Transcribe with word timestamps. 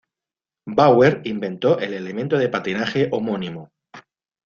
Bauer 0.65 1.21
inventó 1.25 1.77
el 1.77 1.93
elemento 1.93 2.35
de 2.39 2.49
patinaje 2.49 3.07
homónimo. 3.11 3.71